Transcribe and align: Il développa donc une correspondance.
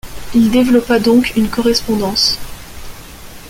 Il 0.33 0.49
développa 0.49 0.99
donc 0.99 1.35
une 1.35 1.47
correspondance. 1.47 2.39